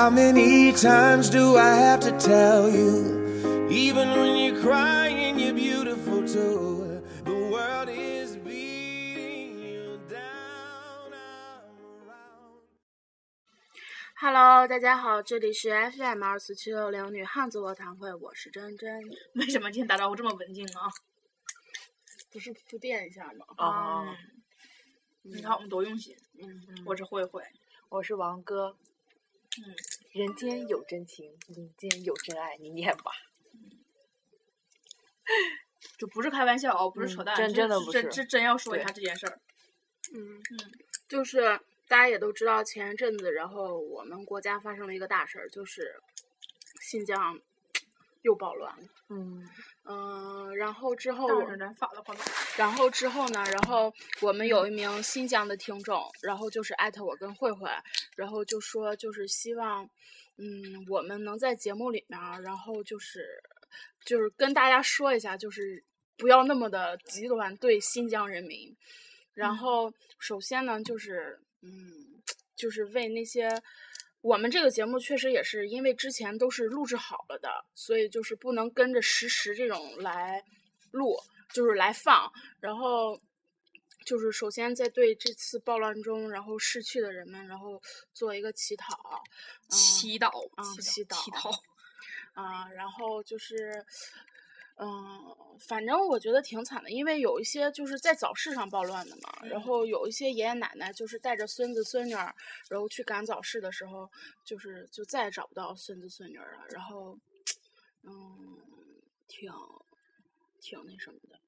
[0.00, 3.68] How many times do I have to tell you?
[3.68, 7.02] Even when you're crying, you're beautiful too.
[7.22, 11.12] The world is beating you down.
[11.12, 12.62] Around.
[14.16, 19.02] Hello，大家好，这里是 FM 二四七六零女汉子卧谈会，我是珍珍。
[19.34, 20.88] 为什么今天打招呼这么文静啊？
[22.32, 23.44] 不是铺垫一下吗？
[23.58, 24.16] 啊、
[25.24, 26.16] 你看我们多用心。
[26.42, 27.42] 嗯，我是慧慧，
[27.90, 28.74] 我是王哥。
[29.66, 29.74] 嗯，
[30.12, 33.12] 人间有真情，人间有真爱，你念吧。
[35.98, 39.38] 就不是开玩笑哦，不是扯淡，嗯真真的不是真真真要说一下这件事儿。
[40.14, 40.72] 嗯嗯，
[41.08, 46.00] 就是大家也都知道，前一阵子，然后我们国家发生了一个大事儿，就是
[46.80, 47.38] 新疆
[48.22, 48.84] 又暴乱了。
[49.08, 49.42] 嗯，
[49.84, 51.28] 嗯、然后之后。
[52.56, 57.68] 然后之后呢，然后我们有一名新疆的听众，然后就是艾特我跟慧慧，
[58.16, 59.88] 然后就说就是希望，
[60.36, 63.42] 嗯，我们能在节目里面，然后就是
[64.04, 65.82] 就是跟大家说一下，就是
[66.16, 68.76] 不要那么的极端对新疆人民。
[69.32, 72.20] 然后首先呢，就是嗯，
[72.54, 73.48] 就是为那些。
[74.22, 80.44] 我们这个节目确实也是因为之前都是录制好了的，所以就是不能跟着实时这种来
[80.90, 81.16] 录，
[81.52, 82.30] 就是来放。
[82.60, 83.20] 然后
[84.04, 87.80] 就是首先在对这次暴乱中然后逝去的人们，然后
[88.12, 88.84] 做一个祈祷，
[89.68, 91.50] 嗯祈祷，啊祈祈祷祈祷。
[92.32, 93.84] 啊，然后就是，
[94.82, 99.60] 嗯，反正我觉得挺惨的，因为有一些就是在早市上暴乱的嘛，然嗯。
[99.60, 102.34] 后有一些爷爷奶奶就是带着孙子孙女儿，
[102.70, 104.10] 然后去赶早市的时候，
[104.42, 107.18] 就是就再也找不到孙子孙女儿了，然后，
[108.04, 108.56] 嗯，
[109.28, 109.52] 挺
[110.62, 111.38] 挺那什么的，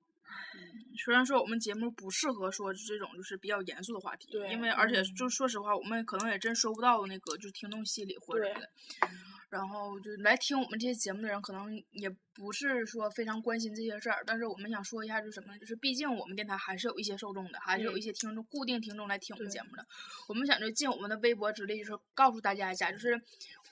[1.03, 5.15] 虽然说我们节目不适合说这种就是比较严肃的话题，对因为而且嗯。
[5.17, 8.71] 就说实话，我们可能也真收不到那个就听众心里或者对的。
[9.53, 15.59] 然后就来听我们这些节目的人，可能也不是说非常关心这些事儿，但是我们想说一下，就是什么呢？
[15.59, 19.85] 就是毕竟我们电台还是有一些受众的，还是有嗯一些听众、固定听众来听我们节目的。
[20.27, 23.21] 我们想就尽我们的微薄之力，就是告诉大家一下，就是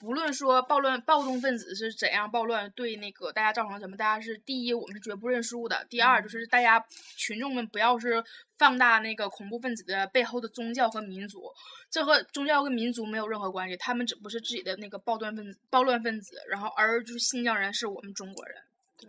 [0.03, 6.85] 无论说暴乱暴动分子是怎样暴乱，对那个大家造成了什么，大家是第一，我们是绝不认输的；第二，就是大家
[7.17, 8.23] 群众们不要是
[8.61, 11.51] 放大那个恐怖分子的背后的宗教和民族，
[11.91, 18.57] 这和宗教跟民族没有任何关系，他们只不过是自己的那个暴乱分子、暴乱分子，然后而就是新疆人是我们中国人。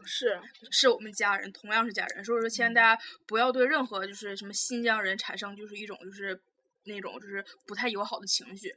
[0.05, 0.39] 是，
[0.71, 6.39] 是我们家人，同样是家人，所以说，希望大家不要对任何就是什么新疆人产生就是一种就是
[6.85, 8.73] 那种就是不太友好的情绪，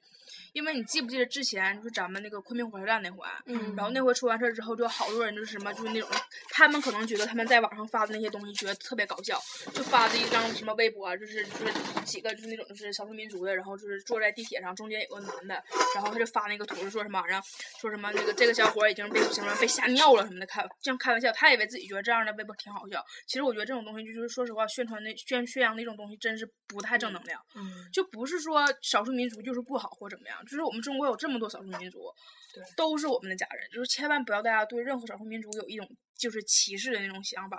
[0.52, 6.08] 因为你记不记得之前就是咱们那个昆明火车站那回，嗯然后那回出完事儿之后，就好多人就是什么就是那种，
[6.50, 9.40] 他们可能觉得他们在网上发的那些东西觉得特别搞笑，
[9.72, 11.72] 就发的一张什么微博啊，就是就是
[12.04, 15.62] 几个就是那种就是少数民族的，然后就是坐在地铁上，中间有个男的，
[15.94, 17.42] 然后他就发那个图，就说什么玩意儿，
[17.80, 27.40] 说什么那个这个小伙已经被什么被吓尿了什么的，开这样开玩笑，他以为自己觉得这样的微博挺好笑，其实我觉得这种东西就是说实话，宣传那宣宣扬那种东西真是不太正能量。
[27.54, 32.12] 嗯，就不是说少数民族就是不好或怎么样，就是我们中国有这么多少数民族，
[32.52, 35.88] 对都是我们的家人，就是千万不要大家对任何少数民族有一种
[36.18, 37.56] 就是歧视的那种想法。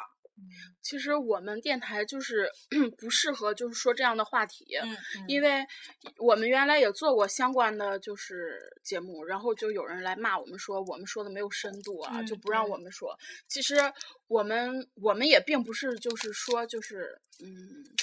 [0.81, 2.47] 其实我们电台就是
[2.97, 4.95] 不适合就是说这样的话题，嗯
[5.27, 5.65] 因为
[6.19, 12.75] 我们原来也做过相关的就是节目，然后就有人来骂我们说我们说的没有深度啊，嗯就不让我。
[12.77, 13.17] 们说。
[13.47, 13.75] 其实
[14.27, 17.47] 我们我们也并不是就是说就是嗯，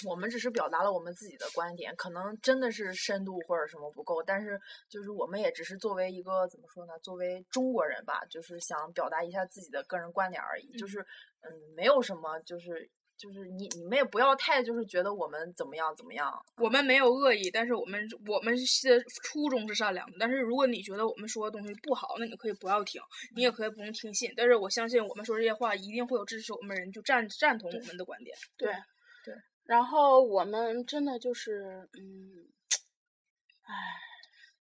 [0.09, 4.59] 我们只是表达了我们自己的观点，可能真的是深度或者什么不够，但是
[4.89, 11.05] 就是我们也只是作为一个怎么说呢，作为中国人吧，就是想表达一下自己的个人观点而已，就是
[11.43, 20.17] 嗯，没有什么，就是就是你你们也不要太就是觉得我们怎么样怎么样，我们没有恶意，但是我们我们是初衷是善良的。
[20.19, 23.01] 但是如果你觉得我们说的东西不好，那你可以不要听，
[23.37, 24.33] 你也可以不用听信。
[24.37, 28.37] 但是我相信我们说这些话，一定会有支持我们人就赞赞同我们的观点。
[28.57, 28.73] 对
[29.25, 29.35] 对。
[29.65, 32.49] 然后我们真的就是嗯，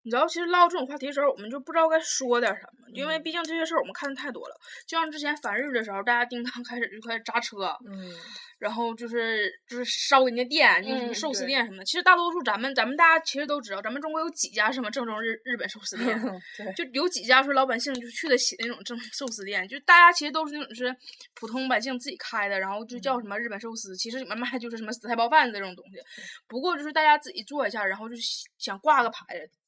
[0.10, 4.56] 你知道，其实唠这种话题的时候，我们就不知道该说点什么，因为嗯毕竟这些事儿我们看的太多了。
[4.88, 8.12] 就像之前反日的时候，大家叮当开始就开始砸车，嗯，
[8.58, 11.86] 然后就是就是烧人家店，就是什么嗯寿司店什么的。
[11.86, 16.20] 其实大多数咱们咱们大家其实都知道，咱们中国有几家什么正宗日日本寿司店，
[16.76, 20.96] 就有几家说老百姓就去得起那种正寿司店，就大家其实都是那种是
[21.36, 26.00] 普通百姓自己开的，然后就叫什么日本寿司，其实里面卖就是什么死菜包饭这种东西。
[26.48, 28.16] 不过就是大家自己做一下，然后就
[28.58, 29.59] 想挂个牌子。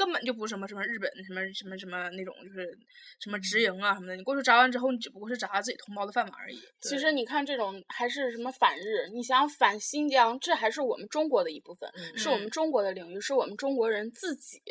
[0.00, 2.78] 根本就不是什么什么日本什么什么什么那种，就是
[3.18, 4.16] 什么直营啊什么的。
[4.16, 6.58] 你过去炸完之后，你只不过是炸自己同胞的饭碗而已。
[6.80, 11.86] 其实你看这种还是什么反日，你想反新疆，这还是我们中国的一部分，
[12.16, 14.62] 是我们嗯中国的领域，是我们中国人自己，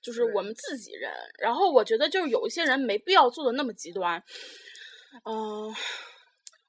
[0.00, 1.10] 就是我们自己人。
[1.40, 4.22] 然后我觉得就是有一些人没必要做的那么极端，
[5.24, 5.74] 嗯、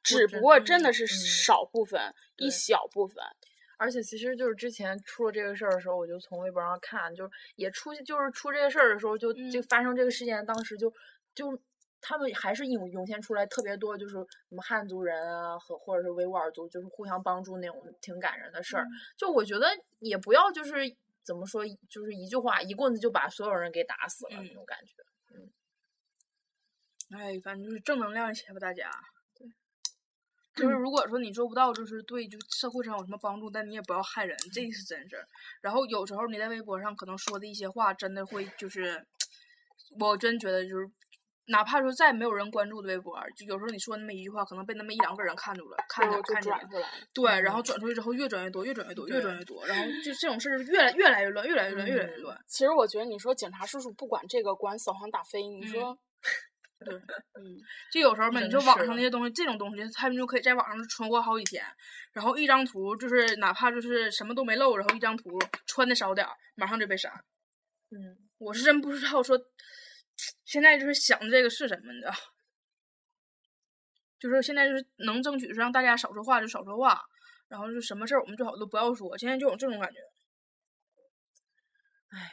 [0.02, 2.02] 只不过真的是少部分，
[2.38, 3.24] 一小部分。
[3.78, 10.92] 而且其实就是之前出了这个事儿的时候，我就从微博上看，就是也出就是出这个事儿的时候，就就嗯发生这个事件，当时就
[11.34, 11.58] 就
[12.02, 18.84] 他们还是涌涌现出来特别多，就是什么汉族人啊和或者是维吾尔族，就是互相帮助那种挺感人的事儿。
[18.84, 19.68] 嗯就我觉得
[20.00, 20.74] 也不要就是
[21.24, 24.94] 怎么说，就是一句话一棍子就把所有人给打死了、那嗯种感觉。
[25.36, 25.50] 嗯
[27.12, 28.90] 哎，反正就是正能量一些吧，大家。
[30.58, 30.66] 对。
[30.66, 35.26] 就是如果说你做不到，就是对就社会上有什么帮助，但你也不要害人，这是真事儿。
[35.62, 39.06] 然后有时候你在微博上可能说的一些话，真的会就是，
[40.00, 40.90] 我真觉得就是，
[41.50, 46.42] 哪怕说再没有人关注的微博，就有时候你说那么一句话，可能被那么一两个人看住了，看着看。
[46.42, 46.62] 出来，
[47.14, 52.44] 对，然嗯后转出去之后越转越多，越转越多，越转越多，然后就这种事儿越来越来越乱，越来越乱，越来越嗯乱。
[52.48, 55.98] 其实我觉得你说警察叔叔不管这个，管扫黄打非，你嗯说，
[56.80, 56.94] 对，
[57.40, 57.58] 嗯，
[57.92, 61.66] 就有时候嘛，你说网上那些东西，这种东西，他们就可以在网上存活好几天，
[62.14, 67.12] 然后一张图就是哪怕就是什么都没漏，然后一张图穿的少点儿，马上就被删。
[67.90, 69.40] 嗯，我是真不知道说，
[70.46, 72.14] 现在就是想这个是什么，你知道？
[74.20, 77.02] 就是现在就是能争取是让大家少说话就少说话，
[77.48, 80.00] 然后就什么事儿我们最好都不要说，现在就有这种感觉。
[82.10, 82.32] 唉，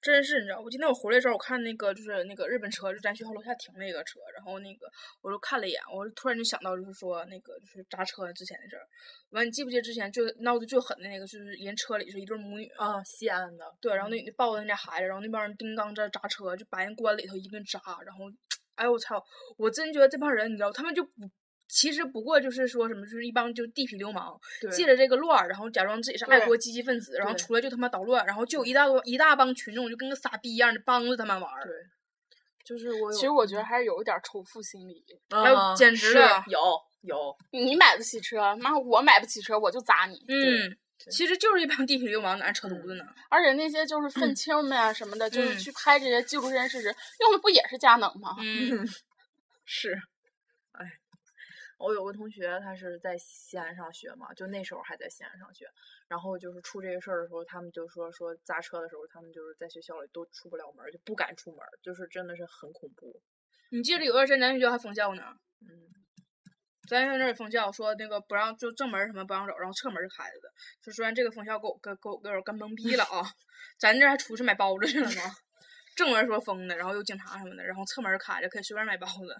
[0.00, 4.86] 真是你知道，我今天我回来的时候，我看那个就是那个日本车，就咱学校楼下停那个车，然后那个
[5.20, 8.86] 我就看了一眼，我就突然就想到，就是说那个就是砸车之前的事儿。
[9.30, 18.24] 完，你记不记得之前最闹得最狠的那个，就是人车里是一对母女，啊，西安的，对，然后那女的抱着那家孩子，然后那帮人叮当在砸车，就把人关里头一顿砸，然后，
[18.76, 19.20] 哎呦我操！
[19.56, 21.28] 我真觉得这帮人，你知道，他们就不，
[21.68, 24.38] 其实不过就是说什么，就是一帮就地痞流氓，
[24.72, 31.74] 借着这个乱儿，然后假装自己是爱国积极分子，然后出来就他妈捣乱，然后就有一大多一大帮群众就跟个傻逼一样的帮着他们玩儿，对，
[32.64, 33.12] 就是我。
[33.12, 35.04] 其实我觉得还是有一点仇富心理。
[35.28, 36.14] 哎呦啊简直
[36.46, 36.58] 有
[37.02, 40.24] 有，你买得起车，妈我买不起车，我就砸你。
[40.28, 40.76] 嗯，
[41.10, 46.86] 其实就是一帮地痞流氓在那扯犊子呢，而且那些就是愤青们啊什么的，就是嗯去拍这些纪录片事实，
[47.20, 48.36] 用的不也是佳能吗？
[48.40, 48.84] 嗯，
[49.64, 50.00] 是，哎，
[51.78, 55.64] 我有个同学，他是在西安上学嘛，就那时候还在西安上学，
[56.08, 63.22] 然后就是出这个事儿的时候，他们就说说砸车的时候，他们就是在学校里都出不了门儿，就不敢出门儿，就是真的是很恐怖。
[63.70, 65.22] 你记得有段时间咱学校还封校呢。
[65.60, 65.68] 嗯，
[66.88, 70.52] 咱学校那儿封校说那个不让就正门儿什么不让走，然后侧门开着的。
[70.82, 73.22] 就虽然这个封校给我给给我给我干懵逼了啊，
[73.78, 75.22] 咱这儿还出去买包子去了吗？
[75.94, 79.36] 正门儿说封的，然后有警察什么的，然后侧门儿开着，可以随便买包子。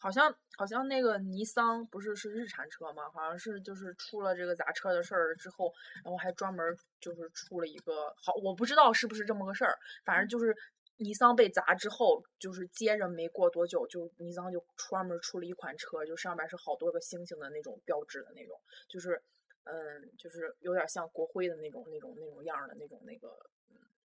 [0.00, 3.08] 好像好像那个尼桑不是是日产车吗？
[3.10, 5.70] 好像是就是出了这个砸车的事儿之后，
[6.02, 10.56] 然后还专门就是出了一个好，我不知道是不是这么个事儿，反正就是
[10.96, 19.22] 尼桑被砸之后，就是接着没过多久，就尼桑就专门出了一款车，就上面是好多个星星的那种标志的那种，就是
[19.64, 23.28] 嗯，就是有点像国徽的那种那种那种样的那种那个。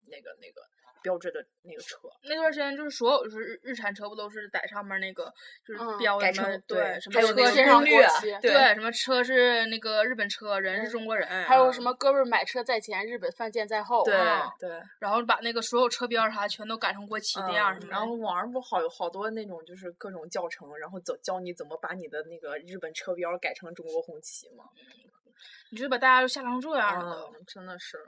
[0.06, 0.60] 嗯那个那个
[1.02, 1.98] 标志的那个车。
[2.22, 5.32] 那段时间就是所有就是日日产车不都是在上面那个
[5.66, 14.02] 就是嗯标什么对什么车还有那个贴上攻略国旗对对什么车是那个日本车，人是中国人，还有什么哥们儿买车在前，日本犯贱在后。
[14.04, 17.90] 对啊对，然后把那个所有车标啥全都改成国旗这样嗯什么。
[17.90, 24.64] 然后网上不好有好多那种就是各种教程，然后教教你怎么把你的那个日本车标改成中国红旗嘛。
[25.70, 27.30] 你就把大家都吓成这样了。
[27.34, 27.98] 嗯，真的是。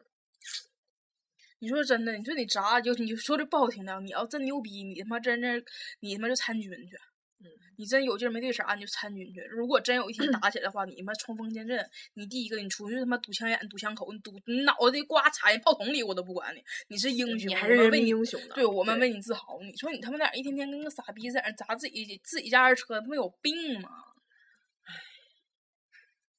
[1.59, 5.65] 你说真的，你说你咋就你就说这不好听的，你要真牛逼，你他妈真是
[6.01, 6.97] 你他妈就参军去。
[7.39, 7.45] 嗯，
[7.77, 9.41] 你真有劲儿没对啥，你就参军去。
[9.43, 11.79] 如果真有一天 打起来的话，你他妈冲锋陷阵，
[12.15, 18.55] 你第一个你出去他妈堵枪眼、堵枪口，你堵你脑袋瓜插进炮筒里，我都不管你，你是英雄，你还是为英雄呢。
[18.55, 19.59] 对我们为你自豪。
[19.61, 23.91] 你说你他妈俩一天天跟个傻逼在那砸自己自己家的车，他妈有病吗？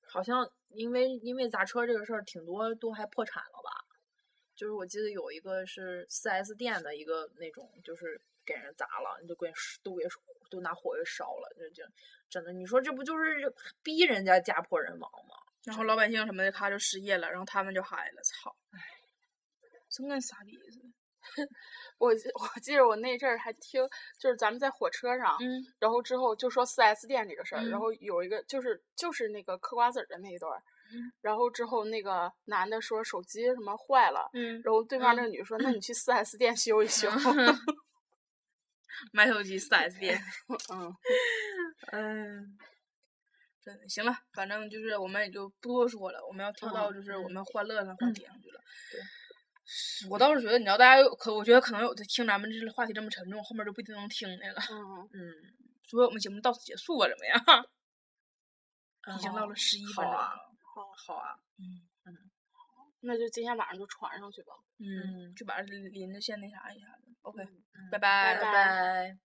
[0.10, 3.76] 好像因为因为砸车这个事儿，挺多都还破产了吧？
[4.58, 9.50] 就是我记得有一个是四 S 店的一个那种，就是给人砸了，你都给
[9.84, 10.04] 都给
[10.50, 11.84] 都拿火给烧了，就就
[12.30, 15.36] 真的，你说这不就是逼人家家破人亡吗？
[15.64, 18.56] 然后老百姓什么的，他就失业了，然后他们就嗨了，操！
[19.90, 20.86] 真跟傻逼似的。
[21.98, 23.88] 我记 我记得我那阵儿还听，
[24.18, 37.10] 就是咱们在火车上，嗯然后之后就说四 S 店这个事儿，嗯然后有一个就是就是那个嗑瓜子儿的那一段儿，嗯然后之后那个男的说手机什么坏了，嗯，然后对面那个女的说，那你去四 S 店修一修。
[39.13, 40.20] 买手机四 S 店。
[40.74, 40.96] 嗯，
[41.94, 42.58] 嗯，
[43.62, 48.60] 真的行了，反正就是我们也就不多说了，我们要跳到就是我们欢乐的话题上去了。
[48.91, 54.60] 对，我倒是觉得，你知道，大家有可，我觉得可能有的听咱们这个话题这么沉重，后面就不一定能听那个。
[54.74, 55.34] 嗯，嗯，
[55.84, 57.36] 所以我们节目到此结束吧，怎么样？
[59.15, 60.13] 已经好到了十一分钟
[60.84, 61.39] 好啊了。
[62.51, 64.53] 好啊，那就今天晚上就传上去吧。
[64.79, 67.12] 嗯，就把邻邻着先那啥一下子。
[67.22, 67.43] OK，
[67.91, 69.17] 拜拜拜拜。